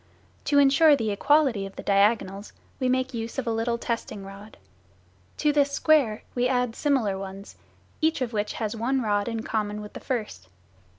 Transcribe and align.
To 0.45 0.57
ensure 0.57 0.95
the 0.95 1.11
equality 1.11 1.63
of 1.67 1.75
the 1.75 1.83
diagonals, 1.83 2.53
we 2.79 2.89
make 2.89 3.13
use 3.13 3.37
of 3.37 3.45
a 3.45 3.51
little 3.51 3.77
testing 3.77 4.25
rod. 4.25 4.57
To 5.37 5.53
this 5.53 5.73
square 5.73 6.23
we 6.33 6.47
add 6.47 6.75
similar 6.75 7.19
ones, 7.19 7.55
each 8.01 8.19
of 8.19 8.33
which 8.33 8.53
has 8.53 8.75
one 8.75 9.03
rod 9.03 9.27
in 9.27 9.43
common 9.43 9.79
with 9.79 9.93
the 9.93 9.99
first. 9.99 10.47